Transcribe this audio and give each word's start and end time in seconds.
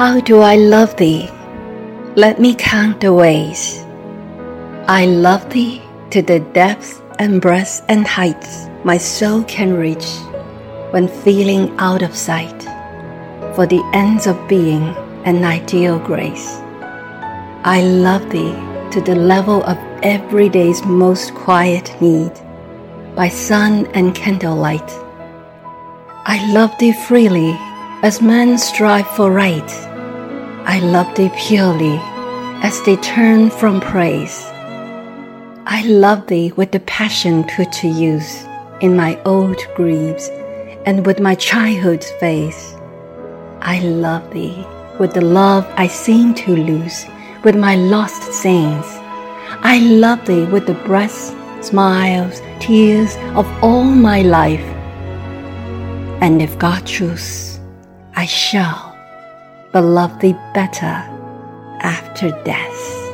How 0.00 0.18
do 0.18 0.40
I 0.40 0.56
love 0.56 0.96
thee? 0.96 1.28
Let 2.16 2.40
me 2.40 2.54
count 2.54 3.02
the 3.02 3.12
ways. 3.12 3.84
I 4.88 5.04
love 5.04 5.50
thee 5.50 5.82
to 6.08 6.22
the 6.22 6.40
depths 6.40 7.02
and 7.18 7.38
breadths 7.38 7.82
and 7.86 8.06
heights 8.06 8.70
my 8.82 8.96
soul 8.96 9.42
can 9.44 9.74
reach 9.74 10.08
when 10.92 11.06
feeling 11.06 11.76
out 11.76 12.00
of 12.00 12.16
sight 12.16 12.62
for 13.54 13.66
the 13.66 13.82
ends 13.92 14.26
of 14.26 14.48
being 14.48 14.84
an 15.26 15.44
ideal 15.44 15.98
grace. 15.98 16.48
I 17.62 17.82
love 17.82 18.30
thee 18.30 18.56
to 18.92 19.02
the 19.02 19.16
level 19.16 19.62
of 19.64 19.76
every 20.02 20.48
day's 20.48 20.82
most 20.82 21.34
quiet 21.34 21.94
need 22.00 22.32
by 23.14 23.28
sun 23.28 23.84
and 23.92 24.14
candlelight. 24.14 24.90
I 26.24 26.40
love 26.54 26.72
thee 26.78 26.94
freely 27.06 27.54
as 28.02 28.22
men 28.22 28.56
strive 28.56 29.06
for 29.08 29.30
right. 29.30 29.89
I 30.66 30.78
love 30.80 31.14
thee 31.16 31.30
purely 31.36 31.98
as 32.62 32.82
they 32.82 32.96
turn 32.96 33.48
from 33.50 33.80
praise. 33.80 34.44
I 35.66 35.82
love 35.86 36.26
thee 36.26 36.52
with 36.52 36.70
the 36.70 36.80
passion 36.80 37.44
put 37.44 37.72
to 37.80 37.88
use 37.88 38.44
in 38.80 38.94
my 38.94 39.20
old 39.24 39.58
griefs 39.74 40.28
and 40.84 41.06
with 41.06 41.18
my 41.18 41.34
childhood's 41.34 42.10
faith. 42.20 42.76
I 43.62 43.80
love 43.80 44.30
thee 44.32 44.66
with 44.98 45.14
the 45.14 45.22
love 45.22 45.66
I 45.76 45.86
seem 45.86 46.34
to 46.34 46.54
lose 46.54 47.06
with 47.42 47.56
my 47.56 47.76
lost 47.76 48.32
saints. 48.32 48.88
I 49.62 49.78
love 49.80 50.26
thee 50.26 50.44
with 50.44 50.66
the 50.66 50.74
breaths, 50.74 51.34
smiles, 51.62 52.42
tears 52.60 53.16
of 53.34 53.46
all 53.64 53.84
my 53.84 54.20
life. 54.22 54.60
And 56.20 56.42
if 56.42 56.58
God 56.58 56.84
choose, 56.84 57.58
I 58.14 58.26
shall 58.26 58.89
but 59.72 59.82
love 59.82 60.18
thee 60.20 60.36
better 60.54 60.94
after 61.82 62.30
death. 62.44 63.09